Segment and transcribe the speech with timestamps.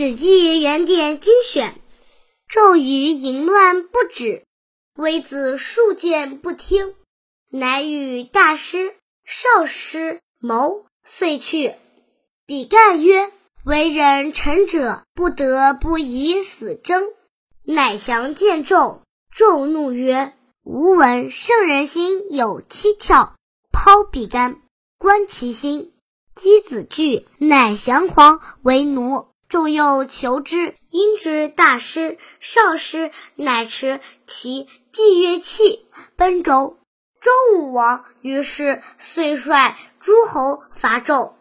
[0.00, 1.72] 史记原典精选》：
[2.48, 4.44] 骤于淫乱不止，
[4.96, 6.94] 微子数谏不听，
[7.50, 8.94] 乃与大师、
[9.26, 11.74] 少师谋，遂去。
[12.46, 13.30] 比干曰
[13.66, 17.04] ：“为人臣者，不得不以死争。”
[17.62, 19.02] 乃降见纣。
[19.36, 20.32] 纣怒曰
[20.64, 23.32] ：“吾闻圣人心有七窍，
[23.70, 24.62] 抛比干，
[24.96, 25.92] 观其心。”
[26.34, 29.26] 箕子惧，乃降黄为奴。
[29.50, 36.78] 纣又求之，因之大师、少师，乃持其祭乐器奔周。
[37.20, 41.34] 周武王于是遂率诸侯伐纣。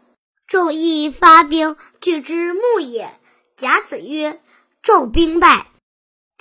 [0.49, 3.11] 纣亦发兵拒之牧野。
[3.55, 4.41] 甲子曰
[4.83, 5.67] ：“纣兵败。”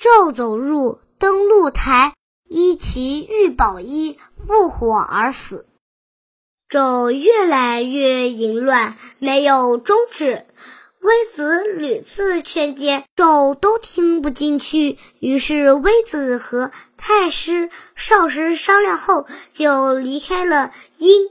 [0.00, 2.14] 纣走入，登鹿台，
[2.48, 4.16] 依其玉宝衣，
[4.46, 5.66] 复火而死。
[6.70, 10.46] 纣越来越淫乱，没有终止。
[11.00, 14.98] 微子屡次劝谏，纣都听不进去。
[15.20, 21.28] 于是微子和太师、少师商量后，就离开了殷。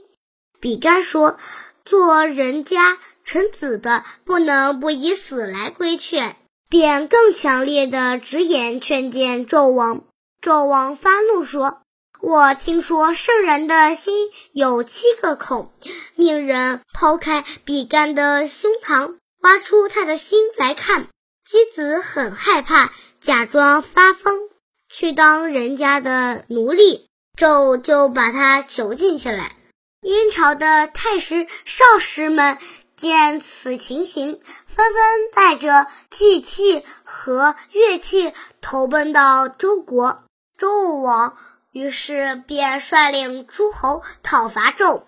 [0.59, 1.37] 比干说
[1.85, 6.35] ：“做人家臣子的，不能不以死来规劝。”
[6.69, 10.03] 便更强烈的直言劝谏纣王。
[10.41, 11.81] 纣王发怒说
[12.19, 15.71] ：“我听说圣人的心有七个孔，
[16.15, 19.15] 命人抛开比干的胸膛。”
[19.47, 21.07] 挖出他的心来看，
[21.41, 24.49] 姬子很害怕，假装发疯，
[24.89, 27.07] 去当人家的奴隶。
[27.37, 29.55] 纣就把他囚禁起来。
[30.01, 32.57] 殷朝的太师、少师们
[32.97, 40.25] 见此情形，纷纷带着祭器和乐器投奔到周国。
[40.57, 41.37] 周武王
[41.71, 45.03] 于是便率领诸侯讨伐纣。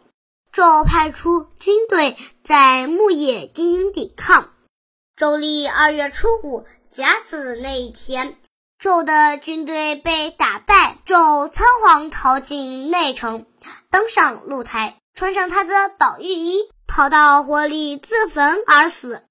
[0.52, 4.50] 纣派出军队在牧野进行抵抗。
[5.16, 8.38] 周历二月初五甲子那一天，
[8.82, 13.46] 纣的军队被打败，纣仓皇逃进内城，
[13.92, 19.24] 登上露台，穿上他的宝玉衣，跑到火里自焚而死。